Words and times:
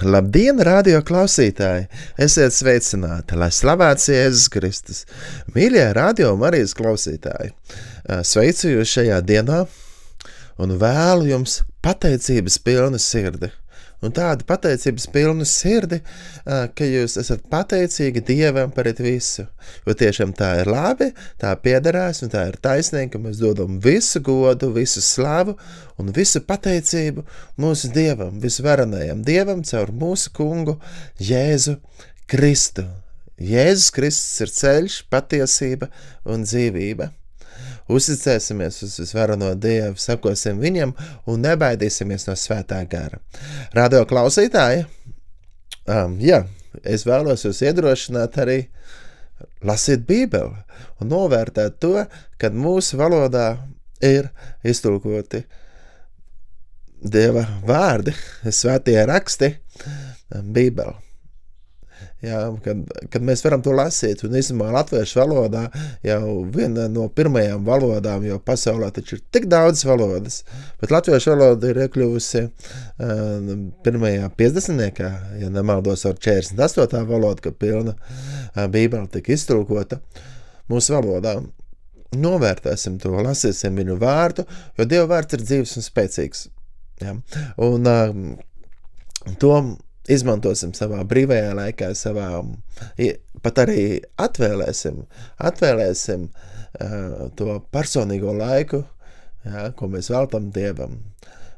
Labdien, 0.00 0.56
radio 0.64 1.02
klausītāji! 1.04 1.84
Esiet 2.24 2.54
sveicināti, 2.56 3.36
lai 3.36 3.50
slavēts 3.52 4.08
Jēzus 4.08 4.46
Kristus. 4.52 5.02
Mīļie 5.52 5.84
radio 5.92 6.30
Marijas 6.40 6.72
klausītāji, 6.78 7.52
sveicu 8.24 8.72
jūs 8.78 8.94
šajā 8.96 9.20
dienā 9.28 9.58
un 10.56 10.72
vēlu 10.80 11.28
jums 11.28 11.60
pateicības 11.84 12.56
pilnu 12.64 13.00
sirdi 13.02 13.52
un 14.04 14.14
tādu 14.16 14.46
pateicības 14.48 15.06
pilnu 15.12 15.46
sirdi, 15.48 16.00
ka 16.46 16.88
jūs 16.88 17.18
esat 17.20 17.44
pateicīgi 17.52 18.22
Dievam 18.30 18.72
par 18.74 18.88
visu. 18.98 19.46
Jo 19.86 19.96
tiešām 19.96 20.32
tā 20.36 20.52
ir 20.62 20.70
labi, 20.72 21.10
tā 21.40 21.52
piederās 21.60 22.22
un 22.24 22.32
tā 22.32 22.46
ir 22.48 22.56
taisnīga, 22.62 23.12
ka 23.14 23.22
mēs 23.22 23.42
dodam 23.42 23.78
visu 23.82 24.22
godu, 24.24 24.72
visu 24.74 25.02
slavu 25.04 25.56
un 26.00 26.10
visu 26.16 26.42
pateicību 26.46 27.26
mūsu 27.60 27.92
Dievam, 27.94 28.40
visvarenajam 28.40 29.22
Dievam 29.26 29.62
caur 29.66 29.92
mūsu 29.92 30.32
kungu 30.36 30.78
Jēzu 31.20 31.76
Kristu. 32.30 32.88
Jēzus 33.40 33.88
Kristus 33.96 34.42
ir 34.44 34.50
ceļš, 34.52 34.98
patiesība 35.08 35.88
un 36.28 36.44
dzīvība. 36.44 37.08
Uzticēsimies 37.90 38.82
uz 38.86 38.96
visvarano 39.00 39.50
Dievu, 39.58 39.96
sekosim 39.98 40.60
viņam 40.62 40.92
un 41.30 41.42
nebaidīsimies 41.42 42.28
no 42.28 42.36
svētā 42.38 42.78
gara. 42.90 43.18
Radio 43.74 44.04
klausītāji, 44.08 44.84
um, 45.90 46.14
jā, 46.22 46.44
es 46.84 47.06
vēlos 47.08 47.46
jūs 47.46 47.64
iedrošināt 47.66 48.38
arī 48.44 48.60
lasīt 49.66 50.06
Bībeli 50.06 50.54
un 51.00 51.10
novērtēt 51.10 51.80
to, 51.82 51.96
kad 52.40 52.54
mūsu 52.54 53.00
valodā 53.00 53.52
ir 54.04 54.30
iztulkoti 54.62 55.44
Dieva 57.00 57.46
vārdi, 57.64 58.12
svētie 58.52 58.98
raksti, 59.08 59.54
um, 60.36 60.50
Bībeli. 60.52 61.09
Jā, 62.20 62.40
kad, 62.60 62.82
kad 63.08 63.24
mēs 63.24 63.40
varam 63.46 63.62
to 63.64 63.72
lasīt, 63.72 64.20
un 64.26 64.34
īstenībā 64.36 64.68
latviešu 64.74 65.22
valodā 65.22 65.62
jau 66.04 66.42
viena 66.52 66.84
no 66.92 67.06
pirmajām 67.16 67.64
valodām, 67.64 68.26
jo 68.28 68.36
pasaulē 68.44 68.90
taču 68.92 69.16
ir 69.16 69.22
tik 69.32 69.46
daudz 69.48 69.86
valodas, 69.88 70.42
bet 70.82 70.92
latviešu 70.92 71.32
valoda 71.32 71.70
ir 71.72 71.80
iekļuvusi 71.86 72.42
uh, 72.44 73.54
pirmajā 73.86 74.28
50. 74.36 75.00
ja 75.40 75.50
nemaldos 75.54 76.04
ar 76.10 76.20
48. 76.20 77.00
valodu, 77.08 77.48
kad 77.48 77.56
pilna 77.56 77.96
uh, 77.96 78.66
bībele 78.68 79.08
tika 79.08 79.32
iztulkota 79.32 80.02
mūsu 80.68 80.98
valodā. 80.98 81.38
Novērtēsim 82.20 82.98
to, 83.00 83.14
lasīsim 83.22 83.76
viņu 83.80 83.96
vārdu, 84.00 84.44
jo 84.76 84.84
Dieva 84.92 85.08
vārds 85.14 85.38
ir 85.38 85.46
dzīves 85.46 85.76
un 85.78 85.86
spēcīgs. 85.86 86.48
Ja? 87.00 87.16
Un 87.64 87.88
uh, 87.88 88.18
to 89.40 89.54
izmantosim 90.08 90.72
savā 90.76 91.02
brīvajā 91.08 91.52
laikā, 91.58 91.90
savā, 91.98 92.30
pat 93.44 93.60
arī 93.64 93.82
atvēlēsim, 94.20 95.02
atvēlēsim 95.50 96.26
uh, 96.30 97.28
to 97.36 97.58
personīgo 97.74 98.34
laiku, 98.36 98.84
jā, 99.44 99.68
ko 99.76 99.90
mēs 99.92 100.10
veltam 100.12 100.50
Dievam. 100.54 100.98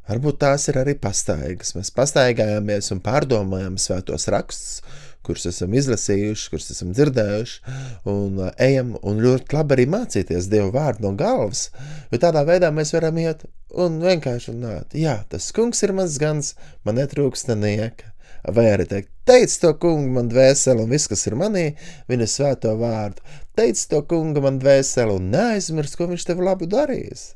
Varbūt 0.08 0.40
tās 0.42 0.66
ir 0.68 0.80
arī 0.80 0.96
pastaigas. 0.98 1.76
Mēs 1.76 1.92
pastaigājamies 1.94 2.90
un 2.90 3.00
pārdomājam 3.04 3.76
svētos 3.78 4.26
rakstus, 4.34 4.80
kurus 5.22 5.46
esam 5.46 5.74
izlasījuši, 5.78 6.48
kurus 6.50 6.72
esam 6.74 6.90
dzirdējuši, 6.96 7.76
un 8.10 8.40
ejam 8.58 8.96
un 8.98 9.22
ļoti 9.22 9.54
labi 9.54 9.76
arī 9.76 9.86
mācīties 9.94 10.50
Dievu 10.50 10.72
vārdu 10.74 11.06
no 11.06 11.12
galvas, 11.18 11.68
jo 12.10 12.18
tādā 12.22 12.42
veidā 12.48 12.72
mēs 12.74 12.90
varam 12.96 13.20
iet 13.22 13.46
un 13.78 14.00
vienkārši 14.02 14.50
runāt. 14.50 14.98
Jā, 14.98 15.20
tas 15.30 15.52
kungs 15.54 15.86
ir 15.86 15.94
mans 15.94 16.18
gans, 16.20 16.56
man 16.82 16.98
netrūksta 16.98 17.54
nieka 17.54 18.11
vai 18.48 18.66
arī 18.72 18.86
teikt, 18.90 19.10
teic 19.28 19.54
to 19.62 19.70
kungu 19.82 20.10
man 20.16 20.30
dvēseli 20.30 20.82
un 20.82 20.90
viss, 20.90 21.10
kas 21.10 21.26
ir 21.28 21.36
manī, 21.38 21.68
viņa 22.10 22.28
svēto 22.30 22.74
vārdu. 22.80 23.22
Teic 23.58 23.78
to 23.90 24.00
kungu 24.08 24.42
man 24.42 24.58
dvēseli 24.62 25.14
un 25.14 25.28
neaizmirst, 25.34 25.98
ko 25.98 26.08
viņš 26.10 26.26
tev 26.26 26.42
labu 26.42 26.66
darījis. 26.70 27.26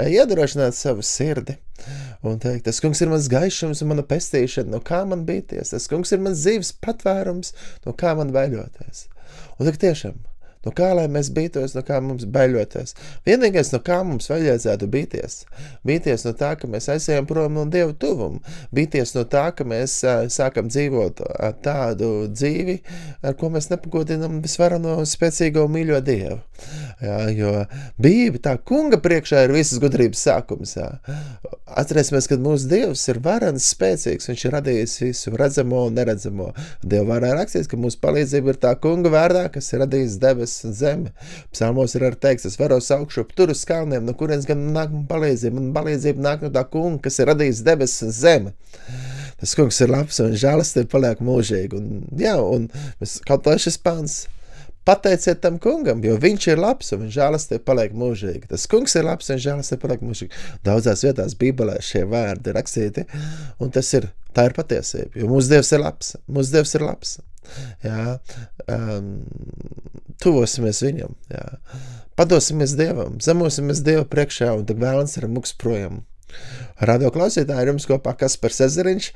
Iedrošināt 0.00 0.74
savu 0.74 1.04
sirdi 1.04 1.58
un 2.26 2.40
teikt, 2.42 2.64
tas 2.66 2.80
kungs 2.82 3.02
ir 3.04 3.12
mans 3.12 3.28
gaišums 3.30 3.84
un 3.84 3.92
mana 3.92 4.04
pestīšana, 4.06 4.72
no 4.72 4.80
kā 4.84 5.04
man 5.06 5.26
bīties, 5.28 5.74
tas 5.74 5.86
kungs 5.90 6.10
ir 6.14 6.24
mans 6.24 6.40
dzīves 6.42 6.72
patvērums, 6.82 7.52
no 7.86 7.94
kā 7.98 8.16
man 8.18 8.32
baiļoties. 8.34 9.06
Un 9.58 9.68
tik 9.68 9.78
tiešām, 9.84 10.18
No 10.66 10.72
kā 10.74 10.90
lai 10.96 11.06
mēs 11.12 11.30
bītos, 11.34 11.74
no 11.76 11.84
kā 11.86 12.00
mums 12.02 12.26
baļoties? 12.34 12.94
Vienīgais, 13.28 13.70
no 13.74 13.80
kā 13.84 14.00
mums 14.06 14.30
vajadzētu 14.30 14.88
bīties, 14.90 15.40
bīties 15.86 16.26
no 16.26 16.34
tā, 16.38 16.54
ka 16.58 16.70
mēs 16.70 16.90
aizējām 16.94 17.28
prom 17.30 17.54
no 17.54 17.66
Dieva 17.70 17.94
tuvuma, 17.94 18.42
bīties 18.74 19.14
no 19.14 19.24
tā, 19.30 19.48
ka 19.54 19.66
mēs 19.68 20.00
uh, 20.06 20.26
sākam 20.32 20.70
dzīvot 20.72 21.22
tādu 21.64 22.10
dzīvi, 22.32 22.78
ar 23.22 23.38
ko 23.38 23.52
mēs 23.54 23.70
nepagodinam 23.72 24.42
visvarano 24.44 24.98
spēcīgo 25.06 25.68
mīļo 25.70 26.02
Dievu. 26.04 26.40
Jā, 26.98 27.18
jo 27.30 27.50
Bībele 28.02 28.40
tā 28.42 28.56
kunga 28.66 28.98
priekšā 28.98 29.44
ir 29.46 29.52
visas 29.54 29.78
gudrības 29.78 30.18
sākums. 30.26 30.72
Jā. 30.74 30.88
Atcerēsimies, 31.78 32.26
ka 32.26 32.38
mūsu 32.42 32.66
Dievs 32.72 33.04
ir 33.12 33.20
varans, 33.22 33.68
spēcīgs, 33.74 34.26
viņš 34.30 34.42
ir 34.48 34.54
radījis 34.56 34.94
visu 35.04 35.32
redzamo 35.38 35.84
un 35.86 35.94
neredzamo. 35.94 36.48
Dieva 36.82 37.12
vārdā 37.12 37.36
rakstīts, 37.38 37.70
ka 37.70 37.78
mūsu 37.78 38.00
palīdzība 38.02 38.50
ir 38.50 38.58
tā 38.64 38.72
kunga 38.82 39.12
vārdā, 39.14 39.44
kas 39.54 39.70
ir 39.70 39.84
radījis 39.84 40.16
debesis 40.24 40.66
un 40.66 40.74
zemi. 40.80 41.12
Psalmos 41.54 41.94
ir 41.94 42.08
arī 42.08 42.18
teikts, 42.24 42.48
es 42.50 42.58
varos 42.58 42.90
augšu 42.94 43.28
tur 43.38 43.52
uz 43.54 43.62
kalniem, 43.68 44.02
no 44.08 44.16
kurienes 44.18 44.48
gan 44.48 44.64
nāk 44.74 44.90
man 44.94 45.06
palīdzība. 45.10 45.54
Man 45.60 45.70
palīdzība 45.76 46.24
nāk 46.24 46.42
no 46.46 46.50
tā 46.54 46.64
kunga, 46.72 47.04
kas 47.06 47.20
ir 47.22 47.30
radījis 47.30 47.62
debesis 47.68 48.08
un 48.08 48.16
zemi. 48.16 48.56
Tas 49.38 49.54
kungs 49.54 49.78
ir 49.84 49.92
labs 49.94 50.18
un 50.24 50.34
žēlastība 50.34 50.90
paliek 50.96 51.22
mūžīgi. 51.22 51.78
Un, 51.78 52.02
jā, 52.18 52.34
un 52.42 52.66
mēs, 52.98 53.20
kaut 53.28 53.46
kā 53.46 53.54
šis 53.62 53.78
pāns. 53.86 54.24
Pateiciet 54.88 55.42
tam 55.44 55.58
kungam, 55.60 56.00
jo 56.04 56.14
viņš 56.20 56.46
ir 56.48 56.60
labs 56.62 56.94
un 56.96 57.10
žēlastība 57.12 57.60
paliek 57.68 57.96
mūžīgi. 57.98 58.46
Tas 58.48 58.64
kungs 58.72 58.96
ir 58.96 59.04
labs 59.04 59.28
un 59.34 59.42
žēlastība 59.44 59.84
paliek 59.84 60.04
mūžīgi. 60.08 60.44
Daudzās 60.64 61.04
vietās 61.04 61.36
Bībelē 61.36 61.76
šie 61.84 62.06
vārdi 62.08 62.48
ir 62.48 62.56
rakstīti, 62.56 63.04
un 63.60 63.74
tas 63.74 63.92
ir, 63.98 64.08
tā 64.32 64.48
ir 64.48 64.56
patiesība. 64.56 65.12
Jo 65.20 65.28
mūsu 65.28 65.52
Dievs 65.52 65.74
ir 65.76 65.84
labs. 65.84 66.14
Mūsu 66.24 66.56
Dievs 66.56 66.72
ir 66.78 66.86
labs. 66.88 67.18
Jā, 67.84 68.18
um, 68.68 69.12
tuvosimies 70.20 70.82
viņam, 70.84 71.14
jā. 71.32 71.46
padosimies 72.18 72.74
Dievam, 72.78 73.16
zemosimies 73.24 73.80
Dievu 73.86 74.04
priekšā 74.10 74.50
un 74.58 74.66
tad 74.68 74.80
vēlams 74.82 75.16
ar 75.20 75.28
muks 75.32 75.54
projām. 75.60 76.02
Radio 76.88 77.10
klausītāji 77.14 77.72
jums 77.72 77.86
kopā 77.90 78.12
Kaspars 78.20 78.60
Ezeriņš, 78.68 79.08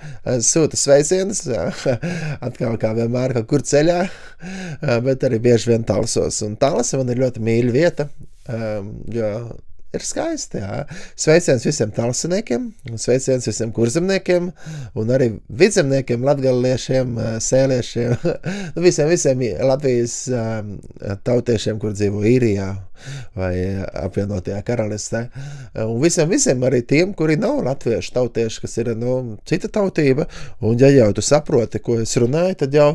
sūta 0.42 0.78
sveicienus, 0.78 1.44
atkal 2.48 2.78
kā 2.82 2.90
vienmēr 2.98 3.36
kaut 3.36 3.50
kur 3.52 3.66
ceļā, 3.66 4.00
bet 5.06 5.26
arī 5.28 5.38
bieži 5.44 5.70
vien 5.70 5.86
talsos. 5.86 6.40
Un 6.46 6.56
talsa 6.58 6.98
man 6.98 7.12
ir 7.14 7.22
ļoti 7.22 7.44
mīļa 7.46 7.76
vieta, 7.76 8.08
jo 9.14 9.28
ir 9.96 10.04
skaisti. 10.06 10.60
Jā. 10.62 10.84
Sveiciens 11.18 11.64
visiem 11.66 11.92
talsiniekiem, 11.94 12.70
sveiciens 13.00 13.46
visiem 13.48 13.72
kurzemniekiem 13.74 14.50
un 14.98 15.12
arī 15.14 15.32
vidzemniekiem, 15.62 16.24
latgaliešiem, 16.28 17.18
sēliešiem, 17.42 18.16
nu, 18.74 18.84
visiem, 18.84 19.10
visiem 19.12 19.44
Latvijas 19.68 20.16
tautiešiem, 21.26 21.80
kur 21.82 21.94
dzīvo 21.96 22.24
īrijā 22.28 22.72
vai 23.34 23.54
apvienotajā 23.98 24.60
karalistē. 24.66 25.24
Un 25.82 25.98
visiem, 26.02 26.28
visiem 26.30 26.62
arī 26.66 26.82
tiem, 26.86 27.14
kuri 27.18 27.36
nav 27.40 27.62
latviešu 27.66 28.14
tautieši, 28.14 28.60
kas 28.62 28.78
ir 28.78 28.92
nu, 28.98 29.16
cita 29.48 29.70
tautība. 29.72 30.28
Un 30.62 30.78
ja 30.80 30.90
jau 30.92 31.10
tu 31.16 31.24
saproti, 31.24 31.82
ko 31.82 31.98
es 32.02 32.14
runāju, 32.20 32.60
tad 32.62 32.76
jau 32.78 32.90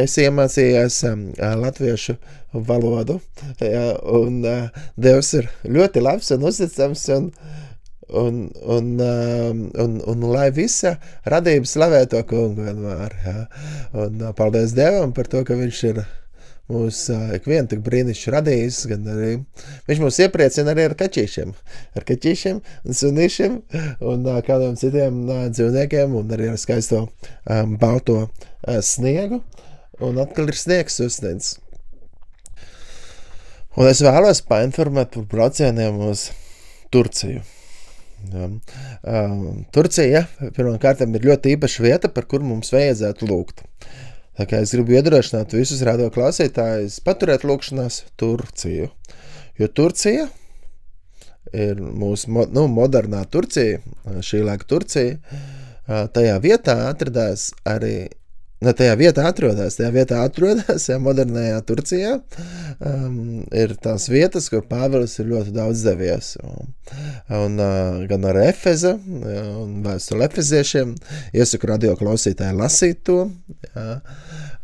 es 0.00 0.16
iemācījos 0.22 1.02
latviešu 1.64 2.16
valodu. 2.52 3.20
Ja, 3.60 3.94
un 4.10 4.44
uh, 4.44 4.84
Dievs 5.00 5.34
ir 5.38 5.50
ļoti 5.64 6.02
labs 6.04 6.30
un 6.34 6.46
uzticams. 6.50 7.08
Un, 7.16 7.32
un, 8.10 8.38
un, 8.66 8.86
um, 8.98 9.58
un, 9.78 9.98
un 10.10 10.24
lai 10.32 10.48
visa 10.50 10.96
radība 11.30 11.68
slavē 11.70 12.06
to 12.10 12.22
kungu 12.26 12.66
vienmēr. 12.66 13.18
Ja. 13.26 13.36
Un, 13.94 14.16
uh, 14.24 14.32
paldies 14.36 14.74
Dievam 14.74 15.14
par 15.14 15.30
to, 15.30 15.44
ka 15.46 15.58
viņš 15.58 15.84
ir 15.92 16.02
mūs 16.70 17.04
ikvienu 17.34 17.66
tik 17.70 17.80
brīnišķīgi 17.86 18.34
radījis, 18.34 18.76
gan 18.90 19.08
arī 19.10 19.30
viņš 19.90 20.02
mūs 20.04 20.20
iepriecina 20.22 20.70
arī 20.70 20.84
ar 20.86 20.94
kaķīšiem, 21.00 21.54
ar 21.98 22.06
kaķīšiem 22.06 22.60
un 22.60 22.98
sunīšiem 23.00 23.56
un 24.12 24.28
kādiem 24.46 24.76
citiem 24.78 25.24
dzīvniekiem 25.50 26.14
un 26.20 26.36
arī 26.36 26.52
ar 26.52 26.60
skaisto 26.62 27.08
um, 27.08 27.74
balto 27.80 28.20
uh, 28.26 28.78
sniegu. 28.78 29.42
Un 30.00 30.16
atkal 30.22 30.48
ir 30.48 30.56
sniegs 30.56 30.96
uzsniedzis. 31.04 31.58
Un 33.78 33.86
es 33.86 34.00
vēlos 34.02 34.42
painformēt 34.50 35.14
par 35.14 35.26
braucieniem 35.30 36.00
uz 36.08 36.30
Turciju. 36.90 37.42
Ja. 38.30 38.48
Um, 39.06 39.62
Turcija 39.72 40.24
pirmkārt 40.56 41.00
ir 41.04 41.28
ļoti 41.28 41.54
īpaša 41.54 41.84
vieta, 41.86 42.10
par 42.12 42.26
kuru 42.28 42.48
mums 42.50 42.72
vajadzētu 42.74 43.28
lūgt. 43.30 43.62
Tā 44.36 44.46
kā 44.48 44.60
es 44.64 44.74
gribu 44.74 44.96
iedrošināt 44.96 45.54
visus 45.56 45.84
radio 45.86 46.10
klausītājus 46.12 46.98
paturēt 47.06 47.46
lūgšanās 47.48 48.02
Turciju. 48.20 48.90
Jo 49.60 49.68
Turcija 49.68 50.26
ir 51.56 51.80
mūsu 51.80 52.30
nu, 52.52 52.66
modernā 52.70 53.22
Turcija, 53.30 53.80
šī 54.24 54.42
laika 54.46 54.68
Turcija, 54.68 55.16
tajā 55.86 56.36
vietā 56.42 56.76
atradās 56.90 57.50
arī 57.68 58.08
Ne, 58.60 58.74
tajā 58.76 58.92
vietā 59.00 59.22
atrodas, 59.24 59.78
tajā 59.78 59.88
vietā 59.94 60.18
atrodas, 60.20 60.84
ja 60.90 60.98
modernajā 61.00 61.62
Turcijā. 61.64 62.10
Um, 62.84 63.14
ir 63.56 63.72
tās 63.80 64.04
vietas, 64.12 64.50
kur 64.52 64.66
Pāvils 64.68 65.14
ir 65.22 65.30
ļoti 65.30 65.54
daudz 65.54 65.80
devies. 65.86 66.34
Un, 66.44 66.74
un, 67.38 67.54
uh, 67.56 68.02
gan 68.10 68.26
ar 68.28 68.36
Efeza, 68.42 68.92
ja, 69.00 69.44
un 69.62 69.78
vēstuli 69.86 70.26
Efeziešiem, 70.26 70.92
iesaku 71.32 71.70
radio 71.70 71.94
klausītāji 71.96 72.58
lasīt 72.58 73.00
to. 73.08 73.22
Ja. 73.70 73.94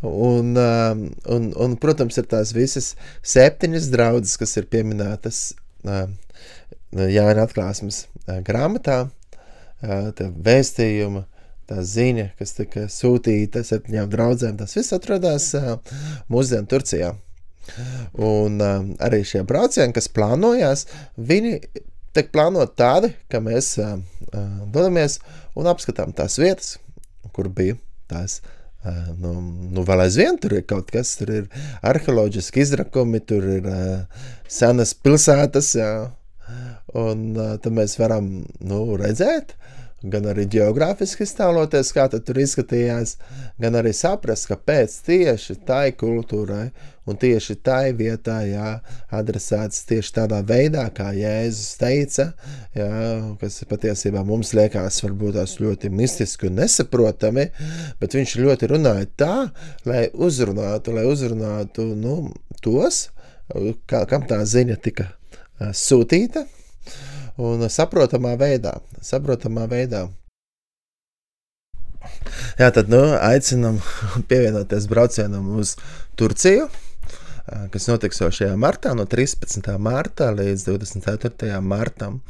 Un, 0.05 0.51
um, 0.61 1.01
un, 1.33 1.47
un, 1.65 1.77
protams, 1.81 2.19
ir 2.21 2.29
tās 2.29 2.53
visas 2.53 2.91
septiņas 3.25 3.89
draudzes, 3.95 4.37
kas 4.43 4.53
ir 4.61 4.69
pieminētas 4.77 5.41
uh, 5.89 6.05
Jāna 6.93 7.49
atklāsmes 7.49 8.03
uh, 8.05 8.43
grāmatā, 8.45 9.07
uh, 9.09 10.13
vēstījuma 10.21 11.25
tā 11.69 11.83
ziņa, 11.87 12.31
kas 12.39 12.55
tika 12.57 12.87
sūtīta 12.93 13.65
septiņām 13.67 14.11
draudzēm, 14.13 14.57
tas 14.61 14.77
viss 14.79 14.95
atrodas 14.97 15.51
mūsdienu 16.33 16.71
Turcijā. 16.71 17.15
Un 18.23 18.61
arī 18.63 19.25
šie 19.27 19.43
braucieni, 19.47 19.95
kas 19.97 20.07
plānojās, 20.15 20.87
viņi 21.19 21.57
tiek 22.15 22.31
plānoti 22.33 22.79
tādi, 22.79 23.11
ka 23.33 23.43
mēs 23.43 23.73
dodamies 24.73 25.19
un 25.59 25.67
apskatām 25.73 26.15
tās 26.17 26.39
vietas, 26.39 26.77
kur 27.35 27.51
bija 27.51 27.77
tās. 28.11 28.41
Uh, 28.87 29.09
nu, 29.19 29.33
nu, 29.75 29.83
vēl 29.83 30.05
aizvien 30.05 30.37
tur 30.39 30.53
ir 30.55 30.67
kaut 30.69 30.93
kas, 30.95 31.17
tur 31.19 31.33
ir 31.35 31.47
arheoloģiski 31.87 32.62
izrakumi, 32.62 33.19
tur 33.19 33.47
ir 33.57 33.65
uh, 33.67 34.21
senas 34.47 34.93
pilsētas, 34.95 35.73
jā, 35.75 35.89
un 36.95 37.25
uh, 37.35 37.57
tad 37.62 37.75
mēs 37.75 37.97
varam 37.99 38.29
nu, 38.62 38.79
redzēt, 39.01 39.57
uh, 39.57 39.86
gan 40.12 40.26
arī 40.31 40.47
geogrāfiski 40.50 41.25
iztēloties, 41.26 41.93
kā 41.97 42.06
tur 42.12 42.38
izskatījās, 42.43 43.17
gan 43.62 43.79
arī 43.81 43.93
saprast, 43.97 44.49
kāpēc 44.50 44.94
tieši 45.06 45.58
tai 45.67 45.91
kultūrai 45.99 46.69
un 47.06 47.19
tieši 47.20 47.56
tai 47.62 47.93
vietā 47.97 48.41
jā, 48.49 48.70
adresēts 49.14 49.85
tieši 49.88 50.14
tādā 50.19 50.41
veidā, 50.47 50.87
kā 50.94 51.12
Jēzus 51.17 51.76
teica, 51.81 52.29
jā, 52.76 52.88
kas 53.41 53.61
patiesībā 53.70 54.25
mums 54.26 54.53
liekas 54.56 54.99
varbūt 55.05 55.38
tās 55.38 55.56
ļoti 55.62 55.93
mistiski 55.94 56.50
un 56.50 56.59
nesaprotami, 56.62 57.49
bet 58.00 58.19
viņš 58.19 58.37
ļoti 58.43 58.73
runāja 58.75 59.11
tā, 59.23 59.35
lai 59.88 60.06
uzrunātu, 60.12 60.97
lai 60.97 61.06
uzrunātu 61.11 61.87
nu, 61.94 62.19
tos, 62.64 63.06
kā, 63.87 64.02
kam 64.11 64.26
tā 64.26 64.43
ziņa 64.43 64.81
tika 64.82 65.12
sūtīta, 65.56 66.47
un 67.37 67.67
saprotamā 67.73 68.35
veidā. 68.41 68.77
Saprotamā 69.05 69.67
veidā. 69.71 70.06
Jā, 72.56 72.71
tad 72.71 72.91
nu, 72.93 73.00
aicinām 73.19 73.81
pievienoties 74.31 74.87
braucienam 74.91 75.49
uz 75.59 75.75
Turciju, 76.17 76.69
kas 77.73 77.88
notiks 77.91 78.21
jau 78.23 78.31
šajā 78.33 78.55
martā, 78.59 78.94
no 78.97 79.06
13. 79.11 79.69
marta 79.83 80.31
līdz 80.35 80.67
24. 80.71 81.61
martam. 81.62 82.21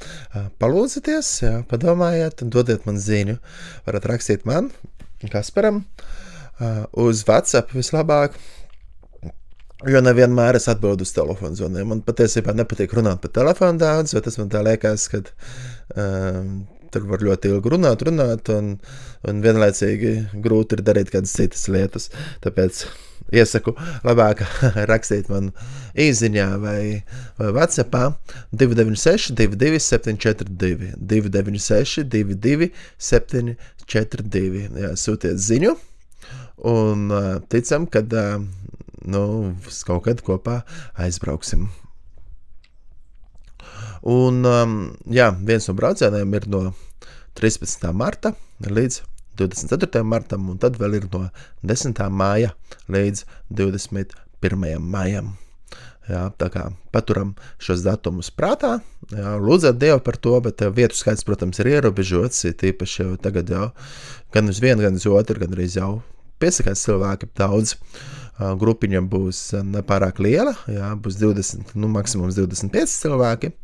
Palūdzieties, 0.61 1.33
jā, 1.45 1.55
padomājiet, 1.71 2.43
un 2.45 2.53
dodiet 2.53 2.89
man 2.89 3.01
ziņu. 3.01 3.39
Varat 3.87 4.11
rakstīt 4.13 4.49
man, 4.49 4.73
Kasparam, 5.33 5.85
uz 6.93 7.23
WhatsApp 7.29 7.73
vislabāk 7.77 8.37
Jo 9.85 10.01
nevienmēr 10.01 10.57
es 10.57 10.71
atbildu 10.73 11.05
uz 11.05 11.13
telefonu 11.13 11.59
zvaniem. 11.59 11.91
Man 11.91 11.99
patiesībā 12.05 12.55
nepatīk 12.57 12.95
runāt 12.97 13.21
pa 13.21 13.29
telefonu 13.29 13.83
daudz, 13.83 14.15
jo 14.15 14.23
tas 14.25 14.39
man 14.41 14.49
tā 14.49 14.63
liekas, 14.65 15.05
ka 15.13 15.21
um, 16.01 16.63
tur 16.93 17.05
var 17.11 17.25
ļoti 17.27 17.51
ilgi 17.53 17.73
runāt, 17.75 18.05
runāt, 18.09 18.49
un, 18.55 18.79
un 19.29 19.43
vienlaicīgi 19.45 20.41
grūti 20.45 20.79
ir 20.79 20.83
darīt 20.87 21.13
kādas 21.13 21.35
citas 21.37 21.67
lietas. 21.69 22.09
Tāpēc 22.47 22.87
iesaku 23.37 23.75
labāk 24.07 24.41
rakstīt 24.91 25.29
man 25.29 25.51
īsiņā 25.93 26.47
vai, 26.63 26.81
vai 27.37 27.51
WhatsApp 27.59 27.99
296, 28.57 29.35
22, 29.37 29.83
742, 29.91 30.95
296, 30.97 32.07
22, 32.17 32.71
742. 33.11 34.65
Jā, 34.87 34.95
sūtiet 35.05 35.37
ziņu, 35.43 35.77
un 36.59 37.11
ticam, 37.49 37.89
ka. 37.91 38.05
Nu, 39.07 39.55
kaut 39.87 40.03
kad 40.09 40.23
kopā 40.27 40.61
aizbrauksim. 40.99 41.69
Un, 44.07 44.43
jā, 45.11 45.29
viens 45.47 45.69
no 45.69 45.75
braucieniem 45.79 46.35
ir 46.39 46.49
no 46.51 46.63
13. 47.39 47.87
marta 47.95 48.33
līdz 48.67 49.01
24. 49.39 50.03
martam, 50.03 50.49
un 50.51 50.59
tad 50.59 50.79
vēl 50.81 50.99
ir 51.01 51.09
no 51.13 51.27
10. 51.67 52.03
māja 52.11 52.55
līdz 52.91 53.25
21. 53.51 54.79
maijam. 54.81 55.35
Jā, 56.07 56.29
tā 56.39 56.47
kā 56.55 56.69
paturam 56.95 57.33
šos 57.59 57.83
datumus 57.83 58.31
prātā, 58.31 58.77
jā, 59.11 59.33
lūdzat 59.43 59.79
Dievu 59.83 59.99
par 60.07 60.19
to, 60.23 60.37
bet 60.43 60.63
vietu 60.75 60.95
skaits, 60.95 61.27
protams, 61.27 61.59
ir 61.59 61.73
ierobežots. 61.75 62.47
Tīpaši 62.63 63.01
jau 63.03 63.17
tagad, 63.19 63.51
jau, 63.51 63.73
gan 64.35 64.51
uz 64.51 64.63
vienu, 64.63 64.85
gan 64.87 64.99
uz 64.99 65.07
otru, 65.11 65.43
gan 65.43 65.59
arī 65.59 65.67
jau 65.67 65.97
piesakās 66.43 66.85
cilvēki 66.87 67.31
daudz. 67.39 67.77
Grupiņa 68.37 69.01
būs 69.09 69.39
nepārāk 69.65 70.19
liela, 70.21 70.53
jā, 70.69 70.91
būs 71.01 71.17
20, 71.23 71.73
nu, 71.81 71.89
maksimums 71.89 72.37
25 72.37 72.99
cilvēki. 73.01 73.55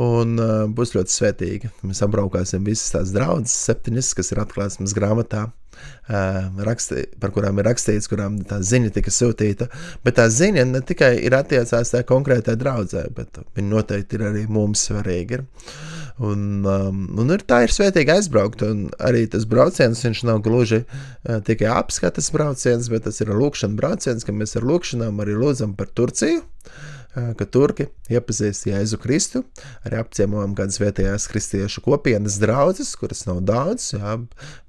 Un 0.00 0.38
uh, 0.40 0.64
būs 0.72 0.94
ļoti 0.94 1.12
svētīgi. 1.12 1.70
Mēs 1.84 2.00
apbraukāsim 2.06 2.64
visas 2.64 2.94
tās 2.94 3.12
draudzes, 3.12 3.52
septiņas, 3.66 4.12
kas 4.16 4.32
ir 4.32 4.40
atklāsmes 4.40 4.94
grāmatā, 4.96 5.42
uh, 5.50 6.62
rakstī, 6.64 7.04
par 7.20 7.34
kurām 7.34 7.60
ir 7.60 7.68
rakstīts, 7.68 8.08
kurām 8.08 8.38
tā 8.48 8.62
ziņa 8.64 8.94
tika 8.96 9.12
sūtīta. 9.12 9.68
Bet 10.06 10.16
tā 10.16 10.30
ziņa 10.32 10.64
ne 10.70 10.80
tikai 10.86 11.16
ir 11.20 11.36
attiecās 11.36 11.92
tajā 11.92 12.08
konkrētajā 12.08 12.62
draudzē, 12.62 13.06
bet 13.16 13.42
viņa 13.58 13.74
noteikti 13.74 14.16
ir 14.16 14.28
arī 14.30 14.48
mums 14.48 14.88
svarīga. 14.88 15.42
Ir. 15.42 15.89
Un, 16.20 16.66
um, 16.68 17.04
un 17.16 17.32
ir, 17.32 17.44
tā 17.48 17.62
ir 17.64 17.72
svētīgi 17.72 18.12
aizbraukt. 18.12 18.62
Arī 19.00 19.24
tas 19.32 19.46
brauciens 19.48 20.04
nav 20.28 20.42
gluži 20.44 20.82
uh, 20.84 21.40
tikai 21.46 21.70
apskates 21.72 22.28
brauciens, 22.34 22.90
bet 22.92 23.06
tas 23.08 23.22
ir 23.24 23.32
lūkšanas 23.32 23.78
brauciens, 23.78 24.26
ka 24.26 24.36
mēs 24.36 24.58
ar 24.60 24.68
lūkšanām 24.68 25.22
arī 25.24 25.38
lūdzam 25.40 25.76
par 25.78 25.88
Turciju. 25.96 26.42
Uh, 26.44 26.90
ka 27.10 27.46
turki 27.50 27.88
iepazīst 28.12 28.68
Jēzu 28.68 28.98
Kristu, 29.02 29.42
arī 29.86 29.98
apciemojam 29.98 30.54
kādas 30.58 30.78
vietējās 30.78 31.26
kristiešu 31.30 31.82
kopienas 31.82 32.38
draugas, 32.42 32.92
kuras 32.98 33.24
nav 33.26 33.40
daudz, 33.48 33.92
jā, 33.96 34.18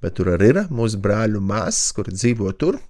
bet 0.02 0.16
tur 0.18 0.32
arī 0.34 0.50
ir 0.54 0.64
mūsu 0.72 0.98
brāļu 1.02 1.42
māsas, 1.42 1.92
kuri 1.94 2.16
dzīvo 2.16 2.50
tur. 2.58 2.80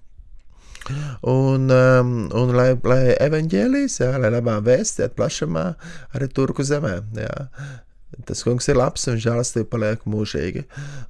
Un, 1.23 1.69
um, 1.71 2.15
un 2.35 2.49
lai, 2.57 2.73
lai 2.83 3.13
evanģēlijas, 3.23 4.01
jā, 4.01 4.09
lai 4.19 4.33
labā 4.33 4.57
vēstī 4.65 5.05
atplašamā 5.05 5.63
arī 6.17 6.27
turku 6.27 6.65
zemē. 6.67 6.97
Jā. 7.15 7.45
Tas 8.27 8.43
kungs 8.45 8.67
ir 8.69 8.77
labs 8.79 9.07
un 9.11 9.19
žēlastība 9.21 9.69
paliek 9.71 10.03
mūžīgi. 10.09 10.65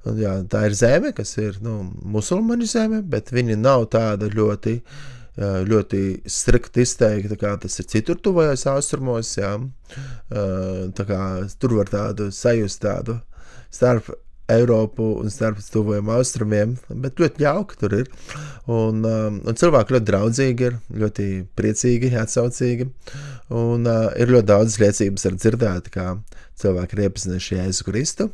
Un, 0.08 0.20
jā, 0.22 0.36
tā 0.50 0.64
ir 0.68 0.76
zeme, 0.78 1.12
kas 1.16 1.36
ir 1.40 1.58
nu, 1.64 1.82
musulmaņu 2.16 2.68
zeme, 2.70 3.02
bet 3.02 3.32
viņa 3.34 3.58
nav 3.60 3.88
tāda 3.94 4.30
ļoti, 4.32 4.78
ļoti 5.68 6.02
strikti 6.30 6.84
izteikta, 6.86 7.38
kā 7.40 7.54
tas 7.60 7.78
ir 7.82 7.90
citur 7.90 8.20
tuvajos 8.22 8.66
austrumos. 8.72 9.34
Jā. 9.38 9.56
Kā, 10.32 11.22
tur 11.60 11.78
var 11.80 11.92
tādu 11.92 12.30
sajust 12.34 12.82
tādu 12.84 13.20
starp 13.74 14.10
Eiropu 14.52 15.06
un 15.22 15.30
starp 15.32 15.60
tuvajiem 15.72 16.10
austrumiem, 16.12 16.74
bet 17.00 17.20
ļoti 17.22 17.46
jauki 17.46 17.78
tur 17.80 17.94
ir. 18.02 18.10
Un, 18.68 19.00
um, 19.08 19.38
un 19.40 19.56
cilvēki 19.60 19.96
ļoti 19.96 20.08
draudzīgi 20.10 20.66
ir, 20.68 20.76
ļoti 21.00 21.28
priecīgi, 21.56 22.12
atsaucīgi. 22.20 22.90
Un 23.56 23.88
uh, 23.88 24.10
ir 24.20 24.32
ļoti 24.34 24.50
daudz 24.52 24.76
liecības 24.82 25.24
ar 25.30 25.38
dzirdēt, 25.40 25.88
kā 25.94 26.10
cilvēki 26.60 26.98
ir 26.98 27.06
iepazinuši 27.06 27.56
Jēzu 27.56 27.88
Kristu. 27.88 28.28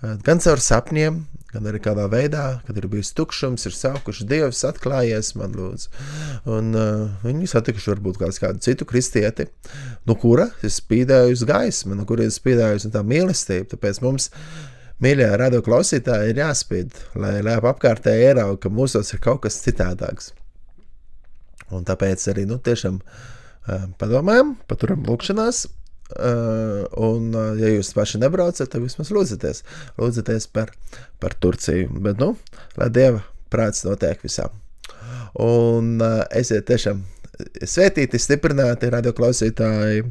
Uh, 0.00 0.16
gan 0.24 0.40
caur 0.40 0.64
sapņiem, 0.64 1.20
gan 1.52 1.68
arī 1.68 1.82
kādā 1.84 2.08
veidā, 2.08 2.46
kad 2.64 2.80
ir 2.80 2.88
bijis 2.88 3.12
tukšums, 3.18 3.68
ir 3.68 3.76
saukuši 3.76 4.28
Dievs, 4.32 4.64
atklājies 4.64 5.34
man 5.36 5.52
lūdzu. 5.60 5.92
Un 6.56 6.72
uh, 6.72 7.20
viņi 7.26 7.52
satikuši 7.52 7.92
varbūt 7.92 8.20
kādu 8.22 8.64
citu 8.64 8.88
kristieti, 8.88 9.50
no 10.08 10.16
kura 10.16 10.48
ir 10.64 10.72
spīdējusi 10.72 11.52
gaisma, 11.52 12.00
no 12.00 12.08
ir 12.16 12.32
spīdējusi 12.32 12.94
tā 12.96 13.04
mīlestība. 13.04 13.74
Tāpēc 13.74 14.00
mums 14.08 14.30
Mīļie 15.00 15.30
radio 15.40 15.62
klausītāji, 15.64 16.34
ir 16.34 16.42
jāspīd, 16.42 16.96
lai, 17.16 17.38
lai 17.44 17.56
apkārtēji 17.56 18.26
ieraudzītu, 18.28 18.60
ka 18.60 18.72
mūsos 18.76 19.14
ir 19.14 19.22
kaut 19.24 19.40
kas 19.46 19.56
citādāks. 19.64 20.34
Un 21.72 21.86
tāpēc 21.88 22.26
arī 22.32 22.44
nu, 22.50 22.58
tiešām 22.60 22.98
padomājam, 24.00 24.56
paturam 24.68 25.06
lūkšanās. 25.08 25.66
Uh, 26.10 26.88
un, 26.98 27.28
uh, 27.36 27.52
ja 27.54 27.68
jūs 27.70 27.92
paši 27.94 28.18
nebraucat, 28.18 28.66
tad 28.72 28.82
vismaz 28.82 29.12
lūdzieties, 29.14 29.60
lūdzieties 29.94 30.48
par, 30.50 30.72
par 31.22 31.36
Turciju. 31.38 31.86
Bet, 32.02 32.18
nu, 32.18 32.32
lai 32.80 32.88
Dieva 32.90 33.22
prāts 33.52 33.84
notiek 33.86 34.18
visām. 34.26 34.50
Un 35.38 36.00
uh, 36.02 36.24
esiet 36.34 36.66
tiešām 36.66 37.04
Svētīti, 37.68 38.18
stiprināti 38.20 38.90
radioklausītāji. 38.92 40.04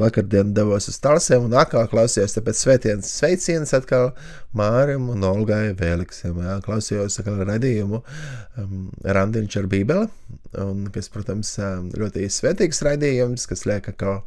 Vakardien 0.00 0.52
devos 0.56 0.88
uz 0.90 0.98
Talsiem 1.02 1.46
un 1.46 1.54
atkal 1.58 1.86
klausījos, 1.90 2.34
tāpēc 2.36 2.60
svētienas 2.60 3.10
sveiciens 3.20 3.74
atkal 3.76 4.10
Mārim 4.56 5.10
un 5.12 5.24
Olgai 5.26 5.70
Vēliksam. 5.78 6.40
Klausījos 6.64 7.20
atkal 7.20 7.44
radījumu 7.46 8.00
um, 8.02 8.88
Randiņš 9.04 9.58
ar 9.60 9.70
Bībeli, 9.70 10.08
un 10.64 10.86
kas, 10.94 11.10
protams, 11.12 11.54
ļoti 11.96 12.26
svētīgs 12.32 12.82
raidījums, 12.86 13.46
kas 13.50 13.66
liek 13.68 13.90
atkal 13.92 14.22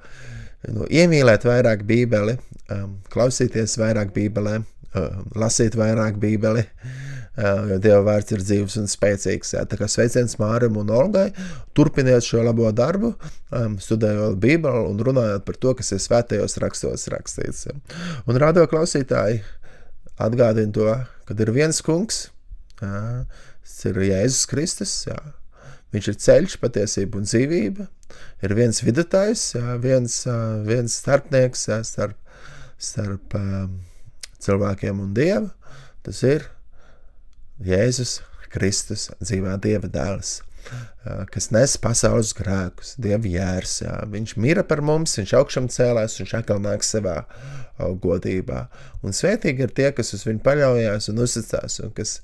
nu, 0.70 0.88
iemīlēt 0.88 1.48
vairāk 1.50 1.84
Bībeli, 1.89 2.38
um, 2.75 2.98
klausīties 3.13 3.78
vairāk 3.82 4.16
Bībelē, 4.16 4.60
uh, 4.62 5.22
lasīt 5.39 5.78
vairāk 5.80 6.22
Bībeli. 6.22 6.68
Uh, 7.39 7.69
jo 7.72 7.77
Dieva 7.79 8.01
vārds 8.03 8.34
ir 8.36 8.41
dzīves 8.43 8.74
un 8.81 8.89
spēcīgs. 8.91 9.53
Jā. 9.55 9.62
Tā 9.69 9.77
kā 9.79 9.88
sveiciens 9.88 10.36
Mārim 10.41 10.75
un 10.81 10.89
Olgai, 10.91 11.29
turpiniet 11.77 12.25
šo 12.25 12.41
labo 12.43 12.67
darbu, 12.75 13.13
studējot 13.79 14.36
Bībeli 14.43 14.81
un 14.89 15.00
runājot 15.08 15.46
par 15.48 15.60
to, 15.63 15.72
kas 15.79 15.93
ir 15.96 16.01
svētajos 16.03 16.58
rakstos 16.60 17.08
rakstīts. 17.13 17.69
Un 18.27 18.41
radio 18.43 18.65
klausītāji 18.67 19.39
atgādina 20.19 20.75
to, 20.75 20.89
ka 21.29 21.39
ir 21.39 21.53
viens 21.55 21.79
kungs, 21.86 22.25
jā, 22.81 23.24
tas 23.63 23.79
ir 23.88 24.03
Jēzus 24.10 24.51
Kristus, 24.51 24.98
jā. 25.08 25.17
Viņš 25.96 26.12
ir 26.12 26.19
ceļš, 26.22 26.60
patiesība 26.62 27.17
un 27.17 27.25
dzīvība. 27.25 27.88
Ir 28.46 28.53
viens 28.58 28.84
vidutājs, 28.84 29.53
jā, 29.55 29.79
viens, 29.81 30.22
viens 30.67 31.00
starpnieks 31.01 31.69
jā, 31.72 31.79
starp, 31.88 32.19
starp 32.77 33.39
cilvēkiem 34.43 35.00
un 35.08 35.15
Dievu. 35.15 35.53
Tas 36.03 36.22
ir 36.27 36.46
Jēzus 37.66 38.20
Kristus, 38.50 39.10
dzīvā 39.22 39.58
Dieva 39.62 39.89
dēls, 39.92 40.39
kas 41.34 41.50
nes 41.54 41.75
pasaules 41.82 42.34
grēkus, 42.38 42.96
Dieva 43.01 43.30
jērs. 43.30 43.80
Jā. 43.84 43.96
Viņš 44.12 44.36
mira 44.42 44.66
par 44.68 44.82
mums, 44.86 45.18
viņš 45.20 45.36
augšām 45.39 45.70
cēlās, 45.74 46.18
viņš 46.20 46.36
atkal 46.42 46.62
nāk 46.63 46.86
savā 46.86 47.22
godībā. 47.80 48.66
Un 49.06 49.16
svētīgi 49.16 49.66
ir 49.66 49.74
tie, 49.75 49.89
kas 49.96 50.13
uz 50.18 50.25
viņu 50.28 50.44
paļaujas 50.46 51.12
un 51.13 51.24
uzticās, 51.24 51.80
un 51.86 51.94
kas, 51.96 52.18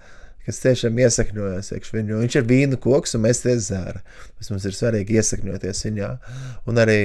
kas 0.47 0.61
tiešām 0.65 0.99
iesakņojas 1.05 1.71
iekš 1.77 1.93
viņu. 1.95 2.19
Viņš 2.25 2.41
ir 2.41 2.49
vīna 2.49 2.81
koks, 2.81 3.15
un 3.15 3.25
mēs 3.27 3.45
tie 3.45 3.55
zāra. 3.63 4.03
Tas 4.39 4.51
mums 4.51 4.67
ir 4.67 4.75
svarīgi 4.77 5.19
iesakņoties 5.21 5.87
viņā. 5.87 6.11
Un 6.69 6.83
arī 6.83 6.99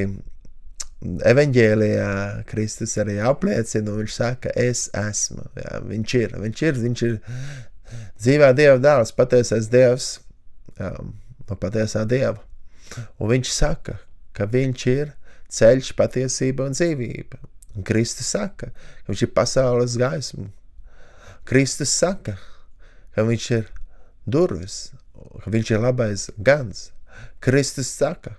evanģēlijā 1.00 2.10
Kristus 2.50 2.98
arī 3.00 3.16
apliecina, 3.24 3.88
un 3.88 4.02
viņš 4.02 4.16
saka, 4.18 4.52
es 4.58 4.88
esmu. 4.96 5.46
Jā, 5.56 5.80
viņš 5.88 6.16
ir, 6.18 6.36
viņš 6.42 6.64
ir, 6.66 6.80
viņš 6.84 7.04
ir 7.06 7.18
dzīvē 8.20 8.52
Dieva 8.56 8.78
dēls, 8.82 9.14
patiesais 9.16 9.68
Dievs, 9.72 10.18
um, 10.78 11.14
no 11.48 11.56
patiesā 11.58 12.04
Dieva. 12.08 12.40
Un 13.18 13.30
viņš 13.30 13.52
saka, 13.54 13.96
ka 14.36 14.46
viņš 14.50 14.86
ir 14.90 15.12
ceļš, 15.50 15.94
patiesība 15.98 16.68
un 16.68 16.76
dzīvība. 16.76 17.40
Un 17.76 17.86
Kristus 17.86 18.32
saka, 18.34 18.70
ka 18.74 19.12
viņš 19.12 19.26
ir 19.26 19.32
pasaules 19.34 19.96
gaisma. 20.00 20.48
Kristus 21.46 21.92
saka, 21.94 22.36
ka 23.14 23.24
viņš 23.26 23.48
ir 23.56 23.70
durvis, 24.26 24.90
ka 25.44 25.52
viņš 25.54 25.72
ir 25.74 25.82
labais 25.84 26.28
gans. 26.38 26.90
Kristus 27.42 27.90
saka, 27.94 28.36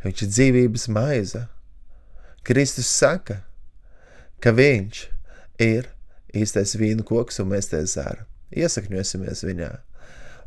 ka 0.00 0.10
viņš 0.10 0.26
ir 0.26 0.32
dzīvības 0.34 0.86
maize. 0.92 1.46
Kristus 2.44 2.90
saka, 2.90 3.40
ka 4.42 4.52
viņš 4.52 5.06
ir 5.62 5.88
īstais 6.34 6.74
vīnu 6.76 7.06
koks 7.06 7.40
un 7.40 7.52
mēs 7.54 7.70
te 7.70 7.80
zāram 7.88 8.26
iesakņosimies 8.62 9.44
viņā. 9.46 9.70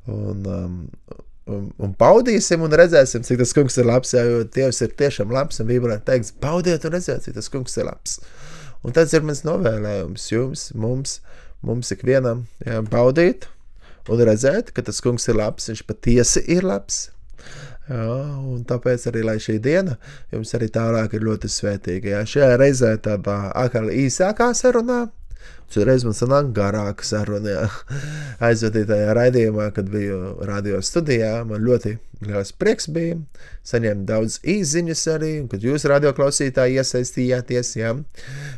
Un, 0.08 0.46
um, 0.48 0.78
un, 1.52 1.68
un 1.84 1.96
baudīsim 2.00 2.64
un 2.64 2.76
redzēsim, 2.80 3.26
cik 3.28 3.42
tas 3.42 3.54
kungs 3.56 3.78
ir 3.80 3.90
labs. 3.90 4.14
Jā, 4.16 4.24
jo 4.28 4.46
Dievs 4.56 4.82
ir 4.86 4.96
tiešām 5.00 5.34
labs 5.36 5.62
un 5.64 5.70
Bībelē 5.72 6.00
teikts, 6.08 6.34
baudiet 6.44 6.88
un 6.88 6.96
redziet, 6.96 7.26
cik 7.26 7.38
tas 7.38 7.52
kungs 7.54 7.78
ir 7.80 7.90
labs. 7.90 8.20
Un 8.86 8.96
tas 8.96 9.12
ir 9.16 9.26
mans 9.26 9.44
novēlējums 9.48 10.32
jums, 10.32 10.70
mums, 10.78 11.20
mums 11.66 11.92
ikvienam 11.96 12.46
jā, 12.64 12.82
baudīt 12.88 13.50
un 14.08 14.24
redzēt, 14.24 14.72
ka 14.72 14.86
tas 14.86 15.02
kungs 15.04 15.28
ir 15.28 15.40
labs, 15.40 15.68
viņš 15.72 15.84
patiesi 15.88 16.44
ir 16.54 16.68
labs. 16.68 17.08
Jā, 17.88 18.04
un 18.44 18.64
tāpēc 18.68 19.06
arī 19.08 19.24
šī 19.40 19.58
diena 19.64 19.96
jums 20.34 20.52
arī 20.58 20.68
tālāk 20.72 21.16
ir 21.16 21.24
ļoti 21.24 21.52
svētīga. 21.52 22.18
Jā, 22.18 22.24
šajā 22.28 22.58
reizē 22.60 22.96
tādā 23.04 23.38
īsākā 23.96 24.52
sarunā 24.56 25.06
Šoreiz 25.68 26.06
man 26.08 26.16
sanāk 26.16 26.54
garāka 26.56 27.04
saruna. 27.04 27.66
Aizvadītajā 28.48 29.12
raidījumā, 29.18 29.66
kad 29.76 29.90
biju 29.92 30.38
radio 30.48 30.80
studijā, 30.86 31.42
man 31.48 31.66
ļoti 31.66 31.98
liels 32.24 32.54
prieks 32.56 32.88
bija. 32.96 33.18
Saņēmu 33.68 34.08
daudz 34.08 34.38
īziņas 34.48 35.04
arī, 35.12 35.32
kad 35.52 35.66
jūs 35.68 35.84
radio 35.92 36.14
klausītāji 36.16 36.80
iesaistījāties. 36.80 37.74
Jā. 37.82 37.92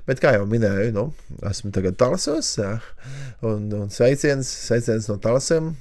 Bet, 0.05 0.21
kā 0.21 0.36
jau 0.38 0.45
minēju, 0.50 0.93
nu, 0.95 1.07
esmu 1.50 1.74
tagad 1.74 1.98
Talasos. 1.98 2.53
Jā. 2.62 2.75
Un, 3.41 3.65
un 3.74 3.89
sveiciens, 3.93 4.45
sveiciens 4.69 5.09
no 5.09 5.17
Talasiem. 5.24 5.74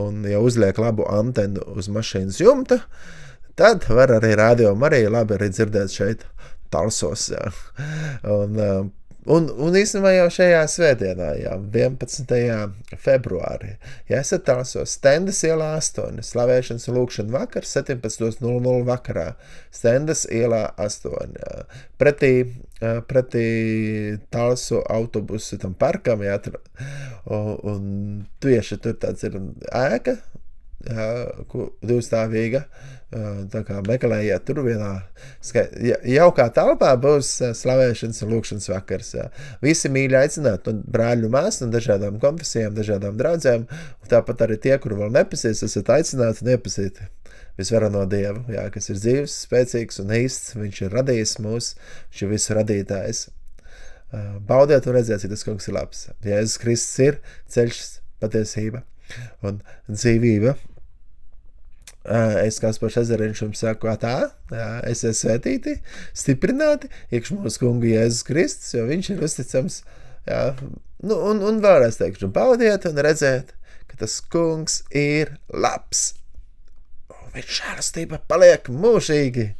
Un, 0.00 0.24
ja 0.32 0.40
uzliek 0.40 0.80
labu 0.80 1.04
antenu 1.12 1.66
uz 1.76 1.92
mašīnas 1.92 2.40
jumta, 2.40 2.80
tad 3.58 3.84
var 3.92 4.16
arī 4.16 4.32
radio 4.38 4.72
arī 4.88 5.04
labi 5.12 5.36
arī 5.36 5.52
dzirdēt 5.52 5.92
šeit. 5.92 6.24
Talsos. 6.72 7.30
Un, 8.28 8.58
Un, 9.28 9.48
un 9.60 9.74
īstenībā 9.76 10.14
jau 10.14 10.28
šajā 10.32 10.60
svētdienā, 10.72 11.26
jau 11.42 11.56
11. 11.74 12.30
februārī, 13.02 13.74
ja 14.08 14.22
esat 14.22 14.46
tālsos 14.46 14.94
Stendas 14.96 15.42
ielā 15.44 15.74
8, 15.76 16.22
slavēšanas 16.24 16.88
un 16.88 16.96
lūkšana 16.96 17.34
vakar 17.34 17.68
17.00 17.68 18.78
vakarā, 18.88 19.26
Stendas 19.74 20.24
ielā 20.32 20.62
8, 20.80 21.36
pretī, 22.00 22.32
pretī 23.10 23.44
tālso 24.32 24.80
autobusu 24.96 25.60
tam 25.60 25.76
parkam, 25.76 26.24
jā, 26.24 26.40
un, 27.28 27.52
un 27.74 27.88
tieši 28.40 28.80
tur 28.80 28.96
tāds 29.02 29.28
ir 29.28 29.36
ēka, 29.68 30.16
jā, 30.88 31.10
divstāvīga, 31.84 32.64
Tā 33.08 33.62
kā 33.64 33.78
meklējiet 33.86 34.42
tur 34.44 34.58
vienā 34.66 34.90
jaukā 36.04 36.44
telpā, 36.52 36.90
būs 37.00 37.30
slavēšanas 37.56 38.20
un 38.26 38.34
lūkšanas 38.34 38.68
vakars. 38.68 39.14
Visi 39.64 39.88
mīļi 39.94 40.18
aicināti 40.18 40.74
no 40.74 40.82
brāļu 40.92 41.30
māsu, 41.32 41.64
no 41.64 41.72
dažādām 41.72 42.18
konfesijām, 42.20 42.76
dažādām 42.76 43.16
draudzēm. 43.16 43.64
Tāpat 44.12 44.44
arī 44.44 44.60
tie, 44.60 44.74
kuri 44.82 45.00
vēl 45.00 45.14
nepasīs, 45.16 45.64
esat 45.64 45.88
aicināti 45.96 46.44
un 46.44 46.52
iepazīti 46.52 47.08
visvarano 47.58 48.04
Dievu, 48.12 48.44
jā, 48.52 48.68
kas 48.74 48.92
ir 48.92 49.00
dzīves, 49.00 49.40
spēcīgs 49.48 50.04
un 50.04 50.12
īsts. 50.20 50.54
Viņš 50.60 50.84
ir 50.84 50.94
radījis 51.00 51.36
mūs, 51.42 51.72
viņš 52.12 52.22
ir 52.26 52.32
visu 52.36 52.60
radītājs. 52.60 53.26
Baudiet 54.48 54.86
un 54.88 54.96
redziet, 55.00 55.24
cik 55.24 55.32
tas 55.32 55.48
kungs 55.48 55.68
ir 55.68 55.80
labs. 55.80 56.06
Jēzus 56.24 56.60
Kristus 56.60 57.06
ir 57.08 57.22
ceļš, 57.56 57.80
patiesība 58.20 58.84
un 59.44 59.62
dzīvība. 59.88 60.58
Es 62.06 62.60
kā 62.62 62.70
spēļš 62.72 63.00
ezeriņš 63.02 63.40
jums 63.42 63.62
saku, 63.64 63.90
tā, 64.00 64.30
esiet 64.88 65.18
svētīti, 65.18 65.74
stiprināti, 66.16 66.88
iekš 67.12 67.34
mūsu 67.36 67.64
kungu 67.64 67.90
Jēzus 67.90 68.24
Kristus, 68.24 68.70
jo 68.76 68.86
viņš 68.88 69.10
ir 69.12 69.24
uzticams. 69.26 69.80
Jā, 70.28 70.42
nu, 71.02 71.18
un, 71.18 71.42
un 71.44 71.60
vēlreiz 71.64 71.98
teikšu, 72.00 72.30
baudiet 72.32 72.86
un 72.88 73.02
redziet, 73.04 73.52
ka 73.90 74.00
tas 74.04 74.18
kungs 74.32 74.80
ir 74.94 75.34
labs. 75.52 76.14
Viņš 77.34 77.60
žēlastība 77.60 78.22
paliek 78.30 78.70
mūžīgi. 78.72 79.50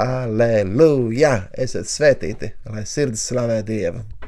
Aleluja! 0.00 1.34
Esiet 1.60 1.90
svētīti, 1.92 2.54
lai 2.72 2.86
sirds 2.88 3.28
slavē 3.28 3.60
Dievu! 3.68 4.22